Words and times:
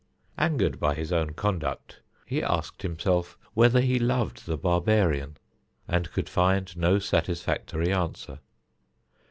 Angered 0.39 0.79
by 0.79 0.95
his 0.95 1.11
own 1.11 1.33
conduct, 1.33 1.99
he 2.25 2.41
asked 2.41 2.81
himself 2.81 3.37
whether 3.53 3.81
he 3.81 3.99
loved 3.99 4.47
the 4.47 4.57
barbarian, 4.57 5.37
and 5.87 6.11
could 6.11 6.27
find 6.27 6.75
no 6.75 6.97
satisfactory 6.97 7.93
answer. 7.93 8.39